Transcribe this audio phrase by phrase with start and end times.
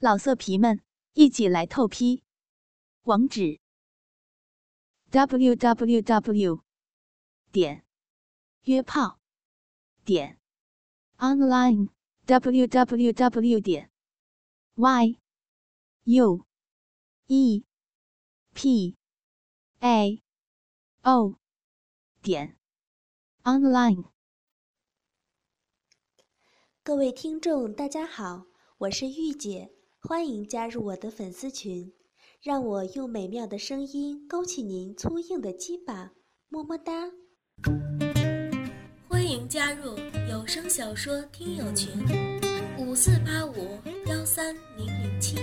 [0.00, 0.80] 老色皮们，
[1.14, 2.22] 一起来透批！
[3.02, 3.58] 网址
[5.10, 6.62] ：w w w
[7.50, 7.84] 点
[8.62, 9.18] 约炮
[10.04, 10.38] 点
[11.16, 11.88] online
[12.26, 13.90] w w w 点
[14.76, 15.18] y
[16.04, 16.46] u
[17.26, 17.64] e
[18.54, 18.96] p
[19.80, 20.22] a
[21.02, 21.40] o
[22.22, 22.56] 点
[23.42, 24.04] online。
[26.84, 28.46] 各位听众，大家好，
[28.78, 29.77] 我是玉姐。
[30.00, 31.92] 欢迎加入我的粉丝群，
[32.40, 36.12] 让我用美妙的声音勾起您粗硬的鸡巴，
[36.48, 37.10] 么么哒！
[39.08, 39.96] 欢迎加入
[40.30, 41.90] 有声小说听友群，
[42.78, 43.54] 五四八五
[44.06, 45.36] 幺三零零七。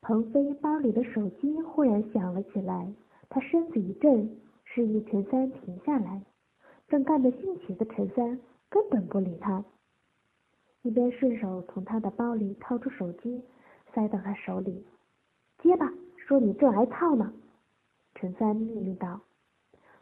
[0.00, 2.92] 鹏飞包里的手机忽然响了起来，
[3.28, 4.38] 他身子一震。
[4.74, 6.22] 示意陈三停下来，
[6.88, 8.40] 正干得兴起的陈三
[8.70, 9.62] 根本不理他，
[10.80, 13.42] 一边顺手从他的包里掏出手机，
[13.92, 14.86] 塞到他手里，
[15.58, 17.34] 接吧，说你正挨套呢。
[18.14, 19.20] 陈三命令道。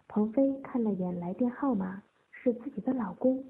[0.07, 3.45] 鹏飞看了眼来电号码，是自己的老公，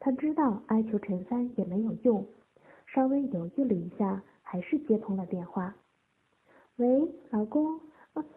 [0.00, 2.26] 他知道哀求陈三也没有用，
[2.86, 5.76] 稍微犹豫了一下，还是接通了电话。
[6.78, 7.80] 喂，老公，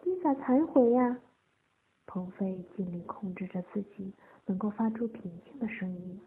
[0.04, 1.18] 你咋才回呀？
[2.06, 4.12] 鹏飞尽力控制着自己
[4.46, 6.20] 能够发出平静的声音。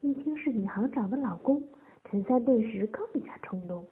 [0.00, 1.62] 一听是女行长的老公，
[2.04, 3.86] 陈三顿时更加冲动。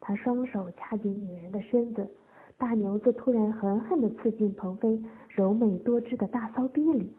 [0.00, 2.08] 他双手掐紧女人的身子，
[2.56, 7.12] 大牛子突然狠狠地刺进鹏飞柔美多汁的大骚逼里。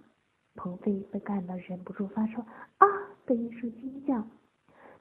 [0.55, 2.41] 鹏飞被干得忍不住发出
[2.77, 2.87] 啊
[3.25, 4.25] 的一声惊叫，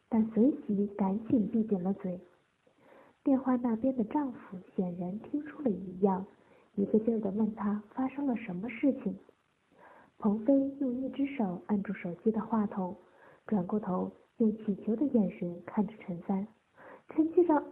[0.08, 2.20] 但随即赶紧闭紧了嘴。
[3.22, 6.26] 电话那边的丈夫显然听出了异样。
[6.76, 9.18] 一个劲儿的问他发生了什么事情。
[10.18, 12.96] 鹏飞用一只手按住手机的话筒，
[13.46, 16.46] 转过头用乞求的眼神看着陈三。
[17.08, 17.62] 陈局长，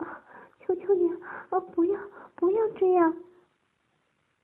[0.61, 1.09] 求求你，
[1.51, 2.01] 啊，不要，
[2.35, 3.15] 不要这样！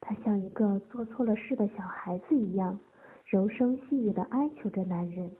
[0.00, 2.78] 他像一个做错了事的小孩子一样，
[3.26, 5.30] 柔声细语的哀求着男人。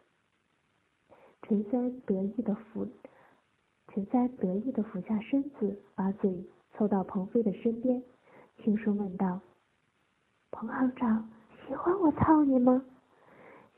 [1.43, 2.87] 陈三得意的俯，
[3.89, 8.03] 陈三得意的俯下身子，把嘴凑到鹏飞的身边。
[8.63, 9.41] 轻声问道
[10.53, 11.29] ：“彭行长，
[11.67, 12.83] 喜欢我操你吗？”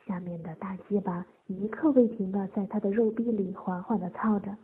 [0.05, 4.57] 下面的大鸡巴一刻未停的在他的肉壁里缓缓的操着。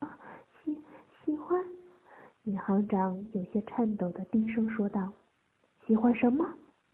[0.00, 0.18] 啊，
[0.62, 0.78] 喜
[1.24, 1.64] 喜欢。
[2.42, 5.10] 女行长有些颤抖的低声说道
[5.86, 6.46] ：“喜欢什么？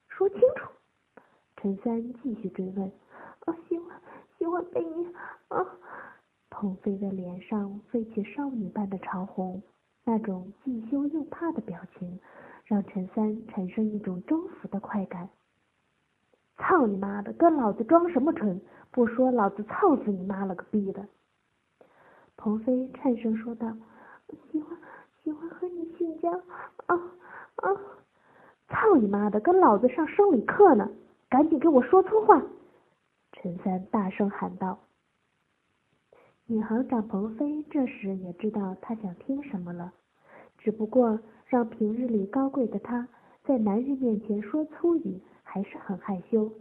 [0.09, 0.71] 说清楚。”
[1.57, 2.87] 陈三继续追问
[3.47, 4.01] ：“啊，喜欢
[4.39, 5.13] 喜欢被你
[5.49, 5.67] 啊。”
[6.51, 9.61] 彭飞的脸上飞起少女般的潮红，
[10.05, 12.21] 那种既羞又怕的表情。
[12.69, 15.31] 让陈三产生一种征服的快感。
[16.59, 18.61] 操你妈的，跟老子装什么纯？
[18.91, 21.09] 不说老子操死你妈了个逼的！
[22.37, 23.75] 鹏飞颤声说道
[24.53, 24.77] ：“喜欢
[25.23, 26.95] 喜欢和你性交啊
[27.57, 27.73] 啊！
[28.69, 30.91] 操你妈的，跟老子上生理课呢！
[31.31, 32.43] 赶紧给我说粗话！”
[33.33, 34.79] 陈三大声喊道。
[36.45, 39.95] 女行长鹏飞这时也知道他想听什么了，
[40.59, 41.19] 只不过。
[41.49, 43.09] 让平日里高贵的他
[43.43, 46.53] 在男人面前说粗语还是很害羞。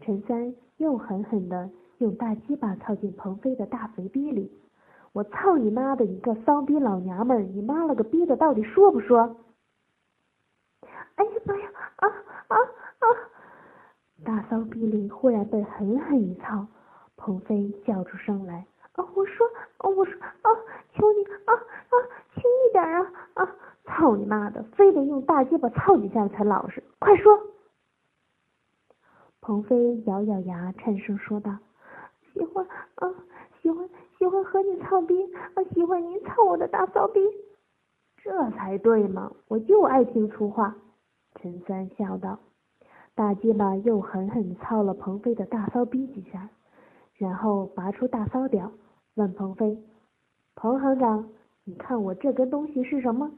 [0.00, 4.50] 陈三又狠狠地用大鸡巴操进鹏飞的大肥逼里。
[5.12, 7.40] 我操你妈的你个骚逼老娘们儿！
[7.42, 9.36] 你妈了个逼的，到底说不说？
[11.14, 11.70] 哎呀妈呀！
[11.94, 12.08] 啊
[12.48, 13.06] 啊啊！
[14.24, 16.66] 大骚逼里忽然被狠狠一操，
[17.14, 18.66] 鹏飞叫出声来。
[18.94, 19.06] 啊！
[19.14, 19.46] 我说，
[19.78, 19.88] 啊！
[19.88, 20.50] 我说，啊！
[20.94, 21.94] 求你，啊啊，
[22.34, 23.12] 轻一点啊！
[23.34, 23.56] 啊！
[24.04, 24.62] 操你妈的！
[24.74, 27.40] 非得用大鸡巴操几下才老实，快说！
[29.40, 31.56] 鹏飞咬咬牙，颤声说道
[32.30, 32.66] ：“喜欢
[32.96, 33.08] 啊，
[33.62, 33.88] 喜欢，
[34.18, 35.14] 喜欢和你操逼
[35.54, 37.20] 啊，喜欢你操我的大骚逼，
[38.18, 39.32] 这才对嘛！
[39.48, 40.76] 我就爱听粗话。”
[41.40, 42.38] 陈三笑道，
[43.14, 46.50] 大鸡巴又狠狠操了鹏飞的大骚逼几下，
[47.14, 48.70] 然后拔出大骚屌，
[49.14, 49.82] 问鹏飞
[50.56, 51.30] ：“彭行长，
[51.64, 53.30] 你看我这根东西是什么？”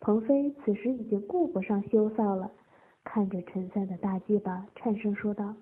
[0.00, 2.50] 鹏飞此时已经顾不上羞臊了，
[3.04, 5.54] 看着陈三的大鸡巴，颤声说道：“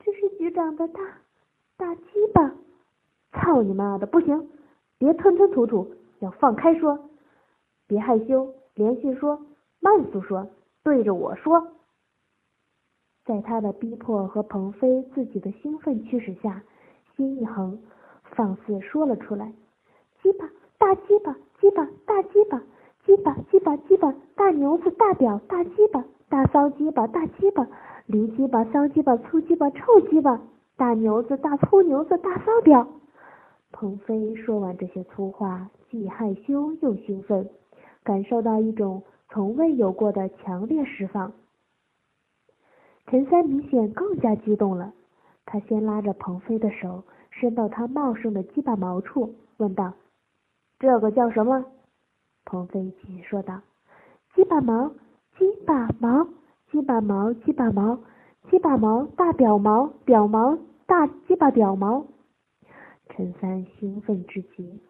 [0.00, 1.00] 这是局长的大
[1.76, 2.02] 大鸡
[2.32, 2.54] 巴！
[3.32, 4.48] 操你妈的，不行，
[4.96, 7.10] 别吞吞吐吐，要放开说，
[7.86, 9.38] 别害羞，连续说，
[9.80, 10.48] 慢速说，
[10.82, 11.72] 对着我说。”
[13.26, 16.62] 在他的逼迫和鹏飞自己的兴奋驱使下，
[17.14, 17.78] 心一横，
[18.22, 19.52] 放肆说了出来
[20.22, 20.48] ：“鸡巴，
[20.78, 22.62] 大鸡巴，鸡巴，大鸡巴。”
[23.04, 27.66] 鸡巴鸡巴鸡巴，大牛子大屌大鸡巴大骚鸡巴，大鸡巴，
[28.06, 30.40] 驴鸡巴，骚鸡巴，粗鸡巴，臭鸡巴，
[30.76, 32.86] 大牛子，大粗牛子，大骚屌。
[33.72, 37.50] 鹏飞说完这些粗话，既害羞又兴奋，
[38.02, 41.32] 感受到一种从未有过的强烈释放。
[43.06, 44.94] 陈三明显更加激动了，
[45.44, 49.92] 他先拉着鹏飞的手，伸到他茂盛的鸡巴毛处，问道
[50.80, 51.66] ：“这个叫什么？”
[52.44, 53.60] 鹏飞急说道
[54.34, 54.90] ：“鸡巴毛，
[55.38, 56.26] 鸡巴毛，
[56.70, 57.98] 鸡巴毛，鸡巴毛，
[58.50, 62.06] 鸡巴毛，大屌毛，屌毛，大鸡巴屌毛。”
[63.08, 64.82] 陈三兴奋至极：“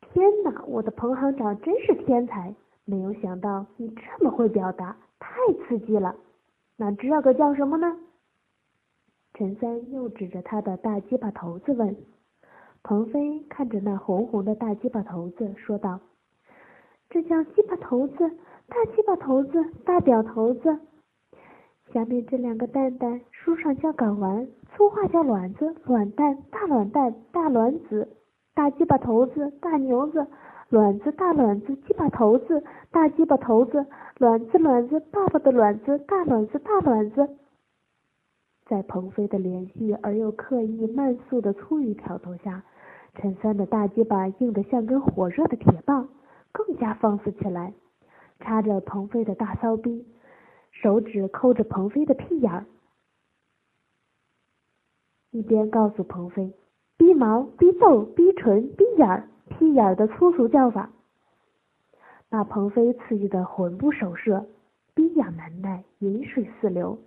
[0.00, 2.54] 天哪，我的彭行长真是天才！
[2.84, 6.14] 没有想到你这么会表达，太刺激了。
[6.76, 7.98] 那这个叫什么呢？”
[9.34, 11.96] 陈三又指着他的大鸡巴头子问。
[12.82, 16.00] 鹏飞看着那红红的大鸡巴头子，说道。
[17.10, 18.30] 这叫鸡巴头子，
[18.68, 20.78] 大鸡巴头子，大屌头子。
[21.92, 28.16] 下面这两个蛋蛋，书上叫睾丸，粗话叫卵子，卵蛋，大卵蛋，大卵子，
[28.54, 30.24] 大鸡巴头子，大牛子，
[30.68, 32.62] 卵子，大卵子，鸡巴头子，
[32.92, 33.84] 大鸡巴头子，
[34.18, 37.28] 卵子，卵子，爸爸的卵子，大卵子，大卵子。
[38.66, 42.62] 在鹏飞的连续而又刻意慢速的粗语挑逗下，
[43.16, 46.08] 陈三的大鸡巴硬得像根火热的铁棒。
[46.52, 47.72] 更加放肆起来，
[48.40, 50.06] 插着鹏飞的大骚逼，
[50.72, 52.66] 手指抠着鹏飞的屁眼儿，
[55.30, 56.52] 一边告诉鹏飞
[56.98, 60.90] ：“逼毛、逼痘、逼唇、逼眼儿、屁眼儿的粗俗叫法。”
[62.28, 64.46] 把鹏飞刺激的魂不守舍，
[64.94, 66.98] 逼痒难耐，饮水四流。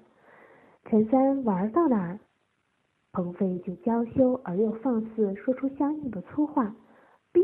[0.86, 2.20] 陈三玩到哪儿，
[3.12, 6.76] 鹏飞就娇羞而又放肆，说出相应的粗话
[7.34, 7.42] ：“逼。”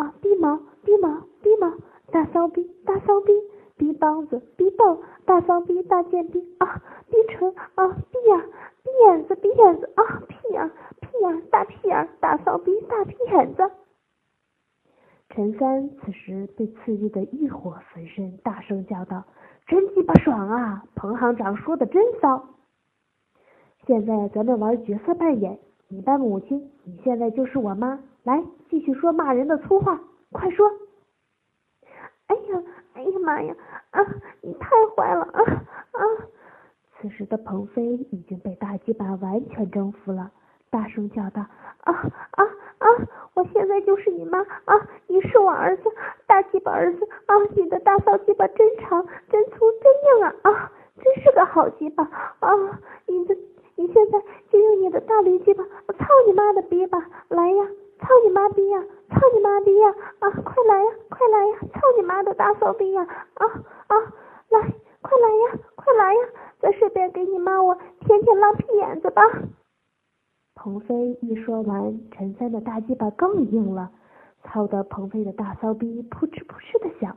[0.00, 0.14] 啊！
[0.22, 1.70] 逼毛，逼毛，逼毛！
[2.10, 3.32] 大骚逼，大骚逼！
[3.76, 6.42] 逼帮子，逼豆，大骚逼，大贱逼！
[6.58, 6.82] 啊！
[7.10, 7.88] 逼唇，啊！
[8.10, 8.40] 逼眼，
[8.82, 9.90] 逼眼子，逼眼子！
[9.96, 10.22] 啊！
[10.26, 10.70] 屁眼，
[11.00, 13.70] 屁眼，大屁眼，大骚逼，大屁眼子！
[15.28, 19.22] 陈三此时被刺激的欲火焚身，大声叫道
[19.68, 20.84] ：“真鸡巴爽啊！
[20.94, 22.48] 彭行长说的真骚！
[23.86, 25.58] 现在咱们玩角色扮演，
[25.88, 29.98] 你扮母亲，你现在就是我妈。”来，继续说骂人的粗话，
[30.30, 30.70] 快说！
[32.26, 32.62] 哎呀，
[32.94, 33.54] 哎呀妈呀！
[33.90, 34.06] 啊，
[34.42, 35.42] 你太坏了啊
[35.92, 36.02] 啊！
[37.00, 40.30] 此时的鹏飞已经被大鸡巴完全征服了，
[40.70, 41.40] 大声叫道：
[41.80, 41.92] 啊
[42.32, 42.44] 啊
[42.78, 42.86] 啊！
[43.34, 44.88] 我现在就是你妈啊！
[45.06, 45.84] 你是我儿子，
[46.26, 47.34] 大鸡巴儿子啊！
[47.56, 50.72] 你的大骚鸡巴真长、真粗、真硬啊啊！
[51.02, 52.04] 真是个好鸡巴
[52.40, 52.80] 啊！
[53.06, 53.34] 你的，
[53.76, 57.08] 你现在就用你的大驴鸡巴操你妈的逼吧！
[57.28, 57.66] 来呀！
[58.00, 58.82] 操你妈逼呀！
[59.10, 59.94] 操你妈逼呀！
[60.20, 61.58] 啊，快来呀，快来呀！
[61.74, 63.02] 操你妈的大骚逼呀！
[63.34, 63.46] 啊
[63.88, 63.96] 啊，
[64.48, 64.60] 来，
[65.02, 66.20] 快来呀，快来呀！
[66.58, 69.22] 再顺便给你妈我舔舔浪屁眼子吧。
[70.54, 73.90] 鹏飞一说完，陈三的大鸡巴更硬了，
[74.44, 77.14] 操的鹏飞的大骚逼扑哧扑哧的响，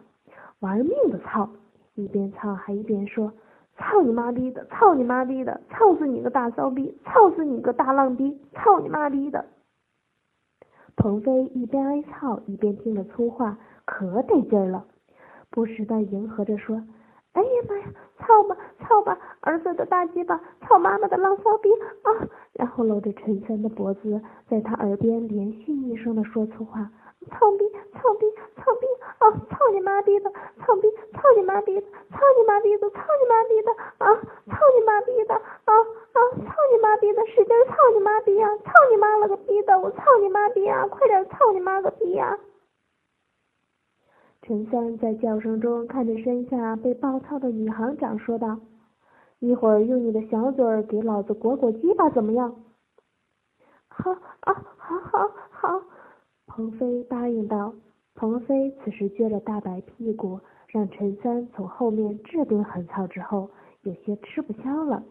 [0.59, 1.47] 玩命的操，
[1.95, 3.31] 一边操还一边说：
[3.77, 9.45] 操你妈逼的，操你妈逼的，操死你个大骚逼，操死你个大浪逼，操你妈逼的！
[11.03, 14.85] 鹏飞一边挨操一边听着粗话，可得劲儿了，
[15.51, 16.81] 不时的迎合着说
[17.35, 17.83] ：“哎呀妈呀，
[18.19, 21.67] 操吧操吧，儿子的大鸡巴，操妈妈的浪骚逼
[22.03, 22.09] 啊！”
[22.55, 26.89] 然后搂着陈三的脖子，在他耳边连续一声的说粗话
[27.29, 28.25] ：“操逼操逼
[28.55, 28.87] 操逼
[29.23, 29.31] 啊！
[29.49, 34.13] 操你妈逼的，操逼操你妈逼的，操你妈逼的，操你妈逼的啊！
[34.47, 35.73] 操你妈逼的啊！”
[36.13, 36.19] 啊！
[36.35, 38.47] 操你妈逼的，使劲操你妈逼呀！
[38.57, 39.79] 操你妈了个逼的！
[39.79, 40.85] 我操你妈逼呀！
[40.87, 42.37] 快点操你妈个逼呀！
[44.41, 48.59] 陈三在叫声中看着身下被暴操的女行长说道
[49.39, 52.53] ：“一会儿用你的小嘴给老子裹裹鸡巴，怎么样？”
[53.87, 54.11] 好
[54.41, 55.81] 啊，好好好！
[56.45, 57.73] 鹏飞答应道。
[58.15, 63.49] 鹏飞此时撅着大白屁股，让陈三从后面这顿狠操之后，
[63.81, 65.03] 有些吃不消了。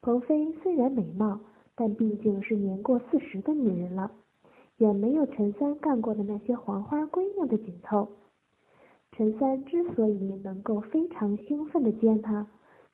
[0.00, 1.38] 鹏飞虽然美貌，
[1.74, 4.10] 但毕竟是年过四十的女人了，
[4.78, 8.08] 远没有陈三干过的那些黄花闺女的紧凑。
[9.12, 12.46] 陈三之所以能够非常兴奋的奸她，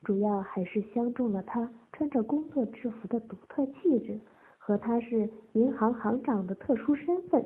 [0.03, 4.21] 主要还是相中了她穿着工作制服的独特气质
[4.59, 7.45] 和她是银行行长的特殊身份。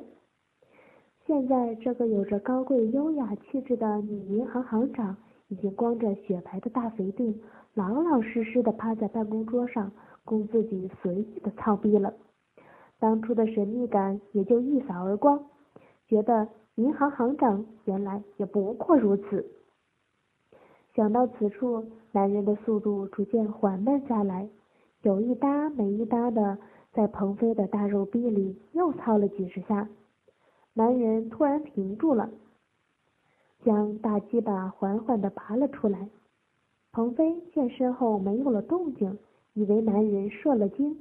[1.27, 5.17] 现在这个有着高贵优雅气质的女银行行长，
[5.49, 7.37] 已经光着雪白的大肥腚。
[7.73, 9.91] 老老实实的趴在办公桌上，
[10.23, 12.13] 供自己随意的操逼了。
[12.97, 15.43] 当初的神秘感也就一扫而光，
[16.07, 19.45] 觉得银行行长原来也不过如此。
[20.95, 24.47] 想到此处，男人的速度逐渐缓慢下来，
[25.01, 26.57] 有一搭没一搭的
[26.93, 29.89] 在鹏飞的大肉逼里又操了几十下。
[30.77, 32.29] 男人突然停住了，
[33.65, 36.07] 将大鸡巴缓缓地拔了出来。
[36.91, 39.17] 鹏飞见身后没有了动静，
[39.55, 40.95] 以为男人射了精。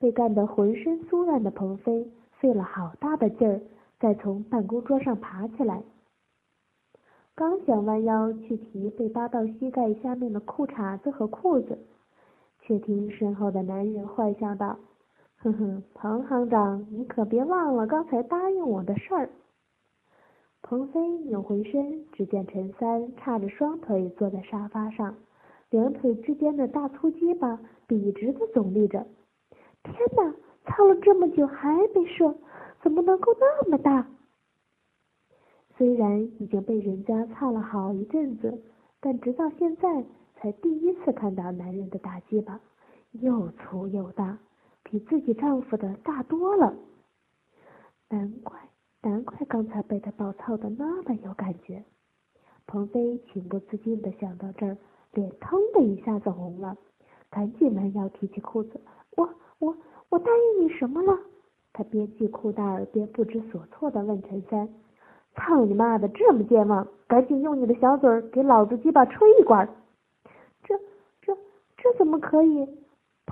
[0.00, 3.60] 被干得浑身酥软的鹏飞费了好大的劲儿，
[4.00, 5.84] 再从办公桌上爬起来。
[7.36, 11.78] 刚想弯腰去提被扒到膝盖下面的裤衩子和裤子，
[12.60, 14.76] 却听身后的男人坏笑道
[15.38, 19.30] ：“哼哼，彭行长，你可别忘了刚才答应我的事儿。”
[20.62, 25.14] 鹏飞扭回身，只见陈三叉着双腿坐在沙发上，
[25.70, 29.06] 两腿之间的大粗鸡巴笔直的耸立着。
[29.82, 30.34] 天哪！
[30.68, 32.34] 操了这么久还没射，
[32.82, 34.04] 怎么能够那么大？
[35.76, 38.60] 虽然已经被人家操了好一阵子，
[38.98, 42.58] 但直到现在才第一次看到男人的大鸡巴，
[43.12, 44.36] 又粗又大，
[44.88, 46.72] 比自己丈夫的大多了。
[48.08, 48.56] 难怪，
[49.02, 51.82] 难怪刚才被他暴操的那么有感觉。
[52.66, 54.78] 鹏飞情不自禁的想到这儿，
[55.12, 56.76] 脸腾的一下子红了，
[57.28, 58.80] 赶紧弯腰提起裤子，
[59.16, 59.28] 我。
[59.58, 59.74] 我
[60.10, 61.18] 我答应你什么了？
[61.72, 64.68] 他边系裤带儿边不知所措的问陈三
[65.34, 69.66] ：“操你妈的，这么健忘，赶紧用你的小嘴儿给老子鸡巴吹一管！”
[70.62, 70.78] 这
[71.22, 71.34] 这
[71.78, 72.68] 这怎么可以？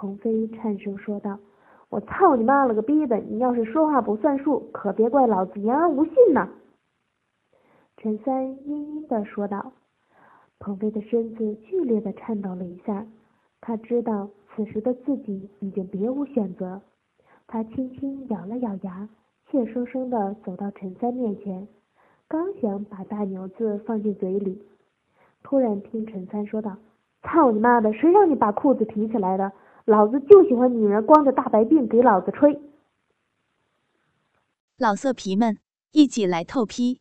[0.05, 1.39] 鹏飞颤声说道
[1.89, 3.17] ：“我操你妈了个逼的！
[3.17, 6.47] 你要是说话不算数，可别怪老子言而无信呐！”
[7.97, 9.73] 陈三阴阴的说道。
[10.59, 13.07] 鹏飞的身子剧烈的颤抖了一下，
[13.63, 14.29] 他知道。
[14.55, 16.83] 此时的自己已经别无选择，
[17.47, 19.09] 他轻轻咬了咬牙，
[19.51, 21.67] 怯生生的走到陈三面前，
[22.29, 24.63] 刚想把大牛子放进嘴里，
[25.43, 26.77] 突然听陈三说道
[27.25, 29.51] ：“操你妈的，谁让你把裤子提起来的？
[29.85, 32.61] 老子就喜欢女人光着大白腚给老子吹！”
[34.77, 35.59] 老色皮们，
[35.93, 37.01] 一起来透批，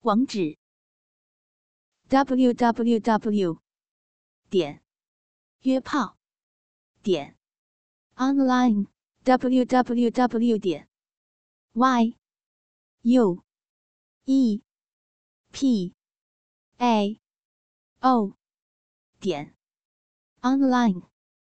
[0.00, 0.58] 网址
[2.08, 3.58] ：w w w.
[4.50, 4.82] 点
[5.62, 6.16] 约炮。
[7.02, 7.36] 点
[8.16, 8.86] online
[9.24, 10.88] w w w 点
[11.74, 12.16] y
[13.02, 13.44] u
[14.24, 14.62] e
[15.52, 15.94] p
[16.78, 17.20] a
[18.00, 18.32] o
[19.20, 19.54] 点
[20.40, 21.13] online。